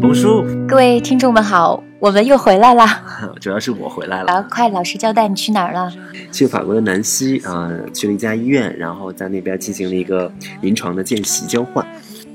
[0.00, 2.84] 读书，各位听众们好，我们又回来了。
[3.40, 4.32] 主要是我回来了。
[4.32, 5.92] 啊，快，老师交代你去哪儿了？
[6.32, 10.30] 去法国的南西啊、去了一家医院，然后在那边进行了一个
[10.60, 11.86] 临床的见习交换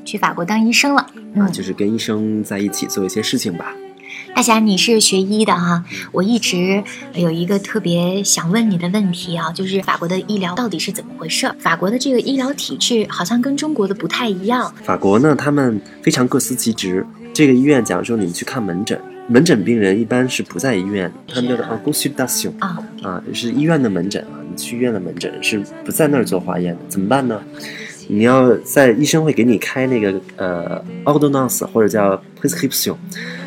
[0.06, 1.02] 去法国当医生了。
[1.02, 3.74] 啊，嗯，就是跟医生在一起做一些事情吧。
[4.36, 6.84] 大侠，你是学医的哈，我一直
[7.14, 11.56] 有一个特别想问你的问题啊，就是法国的医疗到底是怎么回事儿？
[11.60, 14.74] 法国的这个医疗体制好像跟中国的不太一样。
[14.84, 17.06] 法国呢，他们非常各司其职。
[17.34, 24.40] 这个医院，假如说你们去看门诊，门诊病人一般是不在医院，他们叫做啊 consultation 啊，啊，是医院的门诊啊。
[24.48, 27.42] 你去医院的门诊是不在那儿做化验的，怎么办呢？
[28.08, 32.96] 你要在医生会给你开那个呃 ordonnance 或者叫 prescription，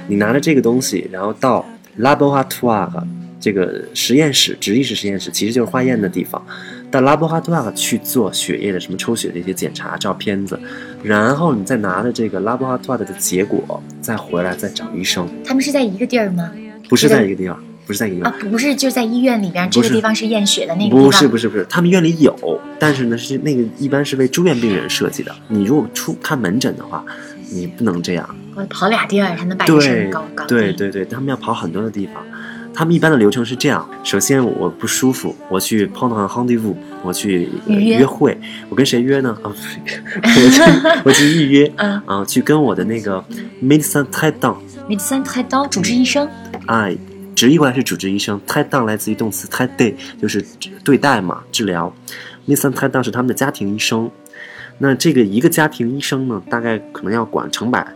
[0.08, 1.64] 你拿着这个东西，然后到
[2.00, 2.90] laboratoire
[3.38, 6.44] 这个实验室，直立式实验室其实就是化验的地方，
[6.90, 10.58] 到 laboratoire 去做血液的什么抽血的一些检查、照片子，
[11.02, 16.50] 然后你再拿着这个 laboratoire 的结果再回来再找医生，他们是在一个地儿吗？
[16.88, 21.02] 不是在一个地儿，不是在一个地方。，啊不是，就在医院里边，这个地方是验血的那个地方。
[21.02, 25.34] 不是不是不是，他们院里有，但是呢是那个一般是为住院病人设计的。
[25.48, 27.04] 你如果出看门诊的话，
[27.50, 28.28] 你不能这样。
[28.54, 30.56] 我跑俩地儿才能把医生对搞搞定。
[30.56, 32.24] 对对对，他们要跑很多的地方。
[32.76, 38.38] 他们一般的流程是这样：首先我不舒服，我去 p o n d rendezvous，我去、呃约约会。
[38.68, 39.36] 我跟谁约呢？
[39.42, 39.48] 啊，
[40.22, 40.62] 我去
[41.06, 43.24] 我去预约嗯啊，去跟我的那个
[43.62, 46.28] médecin traitant，，médecin traitant 主治医生。
[46.66, 46.94] 哎，
[47.34, 50.44] 直译过来是主治医生，traitant 来自于动词 traiter，就是
[50.84, 51.90] 对待嘛，治疗。
[52.46, 54.10] médecin traitant 是他们的家庭医生。
[54.78, 57.86] 那这个一个家庭医生呢，大概可能要管成百，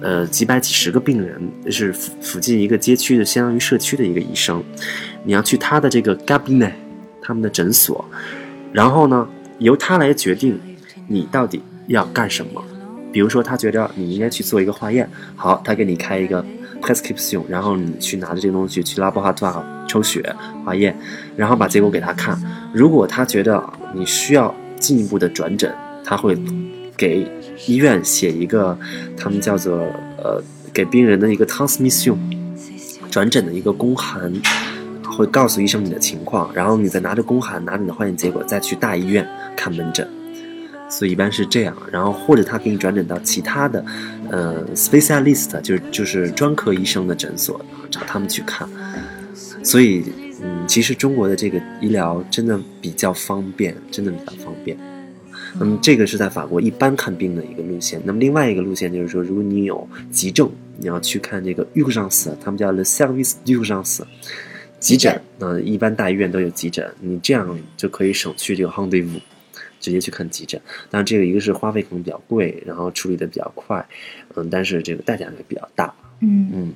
[0.00, 1.40] 呃，几百几十个病人，
[1.70, 4.62] 是附附近一个街区的，相当于社区的一个医生。
[5.24, 6.72] 你要去他的这个 cabinet，
[7.22, 8.04] 他们的诊所，
[8.72, 9.26] 然后呢，
[9.58, 10.60] 由他来决定
[11.06, 12.62] 你到底要干什么。
[13.10, 16.44] 比如说，他觉得你应该去做一个化验，好，他给你开一个
[16.82, 20.22] prescription，然后你去拿着这个东西去 laboratoire 抽血
[20.62, 20.94] 化验，
[21.34, 22.38] 然后把结果给他看。
[22.74, 23.62] 如果他觉得
[23.94, 25.74] 你需要进一步的转诊，
[26.08, 26.34] 他会
[26.96, 27.30] 给
[27.66, 28.76] 医院写一个
[29.14, 29.76] 他们叫做
[30.16, 30.42] 呃
[30.72, 32.16] 给病人的一个 transmission
[33.10, 34.32] 转诊的一个公函，
[35.04, 40.08] 会告诉医生你的情况，然后你再拿着公函拿着你的化验结果再去大医院看门诊。
[40.88, 43.84] 所以一般是这样，然后或者他给你转诊到其他的，
[44.30, 48.66] 呃，specialist 就是就是专科医生的诊所，找他们去看。
[49.62, 50.02] 所以，
[50.42, 54.78] 嗯，其实中国的这个医疗真的比较方便，真的比较方便。
[55.56, 58.00] 那么这个是在法国一般看病的一个路线。
[58.04, 64.02] 那么另外一个路线就是说，如果你有急症，你要去看这个 urgence，他们叫 le service d'urgence，
[64.80, 65.20] 急诊。
[65.38, 69.20] 那一般大医院都有急诊，你这样就可以省去这个 rendezvous，
[69.80, 70.60] 直接去看急诊。
[70.90, 73.84] 当然，这个一个是花费可能比较贵，然后处理的比较快，
[74.34, 75.94] 嗯，但是这个代价也比较大。
[76.20, 76.74] 嗯嗯，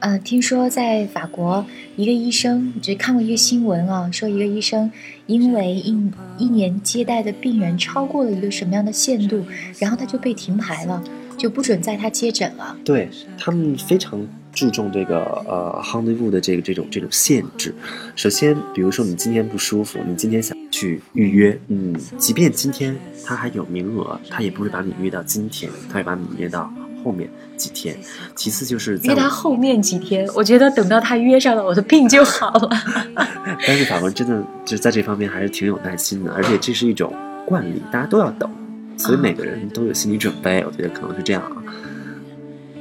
[0.00, 4.90] 呃，听说在法国，一个医生，只看过一个新闻啊，说一个医生
[5.26, 5.94] 因为一
[6.38, 9.44] 一年接待的病人超过了一个什么样的限度，
[9.78, 11.04] 然后他就被停牌了，
[11.36, 12.74] 就不准在他接诊了。
[12.82, 17.74] 对他们非常注重这个呃 rendezvous 的这个这种这种限制。
[18.16, 26.72] 首先，比如说你今天不舒服，你今天想去预约，嗯，即便今天他还有名额，他也不会把你约到今天，他会把你约到
[27.02, 27.96] 后面几天。
[28.34, 32.70] 其次就是在他后面几天，我觉得等到他约上了，我的病就好了。
[33.66, 37.12] 但是法国人真的就是在这方面还是挺有耐心的，而且这是一种
[37.44, 38.50] 惯例，大家都要等，
[38.96, 40.64] 所以每个人都有心理准备。
[40.66, 41.62] 我觉得可能是这样啊。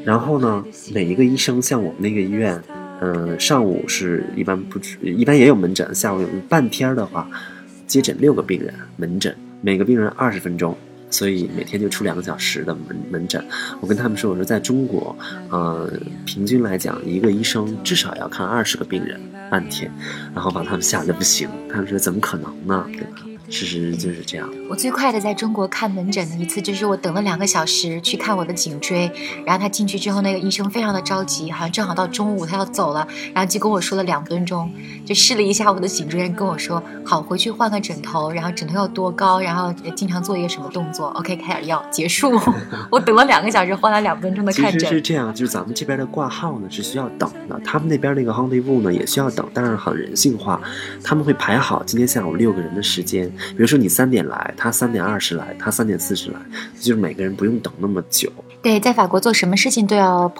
[0.06, 0.64] 然后呢，
[0.94, 2.62] 每一个医生，像我们那个医院，
[3.02, 7.30] 嗯、上午是一般不止，一般也有门诊，下午有半天儿的话，
[7.86, 10.76] 接诊六个病人，门诊每个病人二十分钟。
[11.10, 13.44] 所以每天就出两个小时的门门诊，
[13.82, 15.16] 我跟他们说，我说在中国，
[15.50, 15.92] 呃，
[16.26, 19.92] 平均来讲，一个医生至少要看二十个病人半天，
[20.34, 21.50] 然后把他们吓得不行。
[21.70, 22.86] 他们说怎么可能呢？
[22.92, 23.29] 对吧？
[23.50, 24.50] 事实就是这样。
[24.70, 29.12] 我最快的在中国看门诊的一次，就是我等了两个小时去看我的颈椎，
[29.46, 34.72] 然后他进去之后，那个医生非常的着急，好像正好到中午他要走了，然后就跟我说了两分钟，
[35.06, 42.40] 就试了一下我的颈椎，跟我说好回去换个枕头，然后枕头要多高，然后经常做一个什么动作，OK 开点药结束。
[42.92, 45.02] 我等了两个小时，换了两分钟的其实是。
[45.02, 50.62] 这样，就是咱们这边的挂号呢是需要等的，他们那边那个 rendezvous 呢也需要等，但是很人性化，
[51.04, 56.40] 他们会排好今天下午六个人的时间，比如说你三点来，他三点二十来，他三点四十来，
[56.80, 58.32] 就是每个人不用等那么久，
[58.62, 60.32] 对，在法国做什么事情都要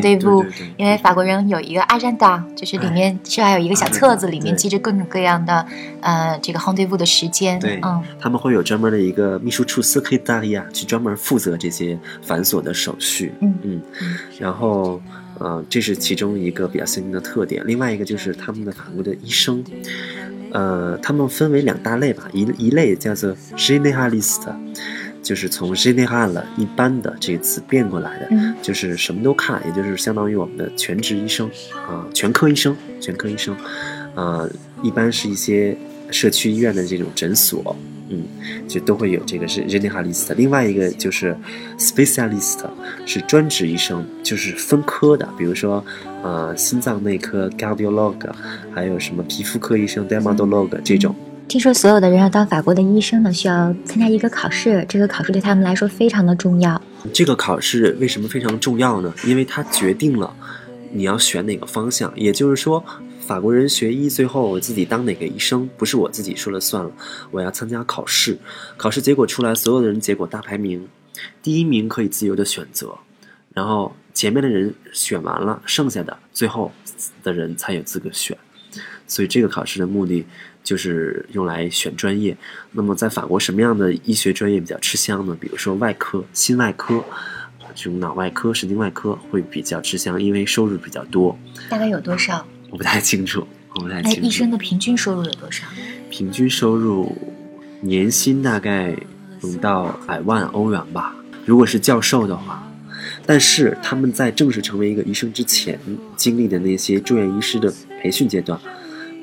[0.00, 0.18] 对
[0.76, 5.66] 因为法国人有一个 agenda，就是里面是还有一个小册子，里面记着各种各样的
[6.00, 7.58] 呃这个 rendezvous 的时间。
[7.58, 13.32] 对嗯，他们会有专门的一个秘书处 secretariat 去专门负责这些繁琐的手续。
[13.40, 15.00] 嗯嗯嗯，然后
[15.38, 17.62] 呃，这是其中一个比较鲜明的特点。
[17.66, 19.64] 另外一个就是他们的法国的医生，
[20.54, 24.42] 呃，他们分为两大类吧，一一类叫做 generalist，
[25.20, 28.54] 就是从 general 一般的这个词变过来的，嗯。
[28.62, 31.50] 就是什么都看，也就是相当于我们的全职医生
[31.88, 33.54] 啊、全科医生，全科医生，
[34.14, 34.48] 啊、
[34.80, 35.76] 一般是一些
[36.12, 37.76] 社区医院的这种诊所，
[38.14, 38.22] 嗯，
[38.68, 40.32] 就都会有这个是 generalist。
[40.34, 41.36] 另外一个就是
[41.78, 42.60] specialist，
[43.04, 45.84] 是专职医生，就是分科的，比如说
[46.22, 48.14] 呃心脏内科 cardiolog，
[48.72, 51.14] 还有什么皮肤科医生 dermatolog 这种。
[51.46, 56.80] 听说所有的人要当法国的医生呢，需要参加一个考试，这个考试对他们来说非常的重要。
[57.12, 59.12] 这个考试为什么非常重要呢？
[59.26, 60.34] 因为它决定了
[60.94, 62.12] 你要选哪个方向。
[62.16, 62.84] 也就是说，
[63.20, 66.90] 法国人学医，最后我自己当哪个医生，不是我自己说了算了，
[67.30, 68.38] 我要参加考试。
[68.76, 70.88] 考试结果出来，所有的人结果大排名，
[71.42, 72.96] 第一名可以自由的选择，
[73.52, 76.72] 然后前面的人选完了，剩下的最后
[77.22, 78.36] 的人才有资格选。
[79.06, 80.24] 所以这个考试的目的
[80.64, 82.36] 就是用来选专业。
[82.72, 85.36] 那么在法国，什么样的医学专业比较吃香呢？
[85.38, 87.04] 比如说外科、心外科，
[87.74, 91.36] 这种脑外科、神经外科会比较吃香，因为收入比较多。
[91.68, 92.46] 大概有多少？
[92.70, 94.26] 我不太清楚，我不太那清楚。
[94.26, 95.66] 医生的平均收入有多少？
[96.10, 97.16] 平均收入
[97.80, 98.96] 年薪大概
[99.42, 102.60] 能到百万欧元吧，如果是教授的话。
[103.26, 105.78] 但是他们在正式成为一个医生之前
[106.16, 107.72] 经历的那些住院医师的
[108.02, 108.58] 培训阶段，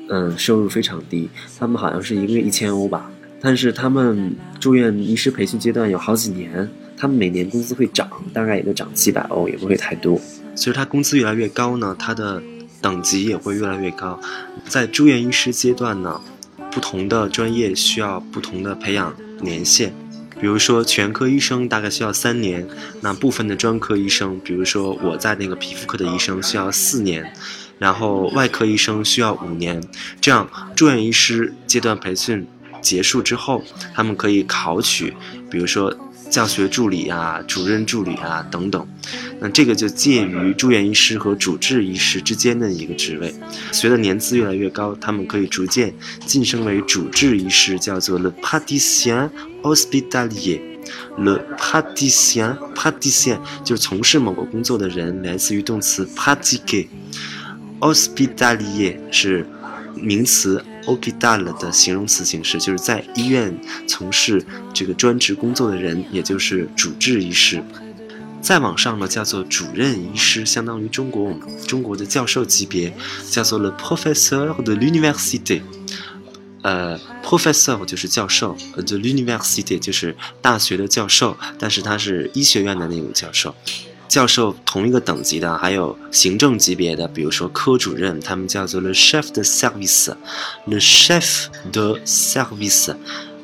[0.08, 1.28] 嗯，收入非常低，
[1.58, 3.10] 他们好像是一个月一千欧吧。
[3.40, 6.68] 但是他们住院医师培训阶段有好几年，
[7.02, 10.20] 他们每年工资会涨，大概也就涨七百欧，也不会太多。
[10.54, 12.40] 随着他工资越来越高呢，他的
[12.80, 14.20] 等级也会越来越高。
[14.68, 16.20] 在住院医师阶段呢，
[16.70, 19.92] 不同的专业需要不同的培养年限。
[20.40, 22.64] 比如说，全科医生大概需要三年，
[23.00, 27.32] 那部分的专科医生，比如说我在那个皮肤科的医生需要四年，
[27.80, 29.82] 然后外科医生需要五年。
[30.20, 32.46] 这样，住院医师阶段培训
[32.80, 35.12] 结束之后，他们可以考取，
[35.50, 35.92] 比如说
[36.32, 38.88] 教学助理啊、主任助理啊等等。
[39.38, 43.34] 那这个就介于住院医师和主治医师之间的一个职位。
[43.70, 45.92] 随着年资越来越高，他们可以逐渐
[46.24, 49.28] 晋升为主治医师，叫做 le praticien
[49.62, 50.60] hospitalier。
[51.18, 56.86] le praticien praticien 就是从事某个工作的人，来自于动词 pratiquer。
[57.78, 59.46] hospitalier 是
[59.94, 63.56] 名词 okidal 的形容词形式，就是在医院
[63.86, 64.44] 从事
[64.74, 67.62] 这个专职工作的人，也就是主治医师。
[68.40, 72.92] 再往上呢，叫做主任医师，相当于中国我们中国的教授级别，
[73.30, 75.62] 叫做 le professeur de l'université。
[76.62, 83.54] 呃，professor 就是教授呃，de university 就是大学的教授，但是他是医学院的那种教授。
[84.12, 92.94] 教授同一个等级的，还有行政级别的，比如说科主任，他们叫做 le chef de service，le chef de service。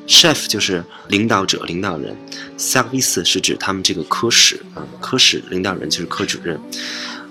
[0.07, 2.15] chef 就是领导者、领导人
[2.59, 6.61] ，service 是指他们这个科室，嗯，科室领导人就是科主任。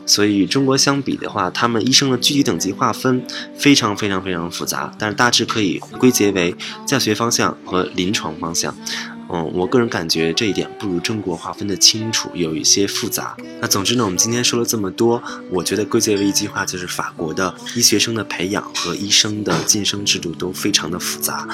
[0.04, 3.24] 所以与中国相比的话，他们医生的具体等级划分
[3.56, 8.74] 非常非常非常复杂，但是大致可以归结为教学方向和临床方向。
[9.30, 13.36] 嗯，我个人感觉这一点不如中国划分的清楚，有一些复杂。
[13.60, 21.46] 那总之呢，我们今天说了这么多，我觉得归结为一句话，就是法国的医学生的培养和医生的晋升制度都非常的复杂。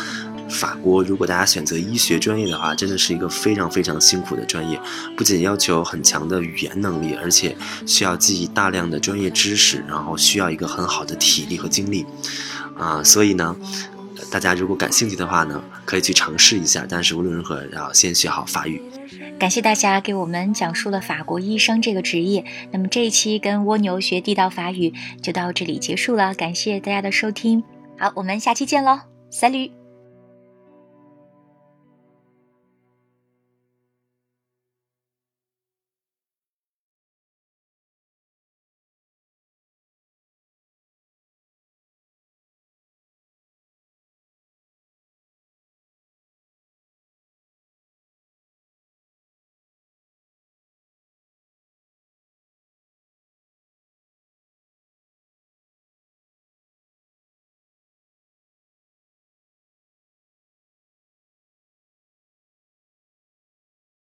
[0.49, 4.79] 法国如果大家选择医学专业的话，真的是一个非常非常辛苦的专业，
[5.17, 12.07] 不仅要求很强的语言能力，而且需要记忆大量的专业知识，然后需要一个很好的体力和精力，
[12.77, 13.57] 啊、所以呢，
[14.31, 16.87] 大家如果感兴趣的话呢，可以去尝试一下。
[16.89, 18.83] 但是无论如何，要先学好法语。
[19.39, 22.45] 感谢大家给我们讲述了法国医生这个职业。
[22.71, 27.63] 那么这一期跟蜗牛学地道法语就到这里结束了，感谢大家的收听。
[27.99, 29.84] 好，我们下期见喽三驴。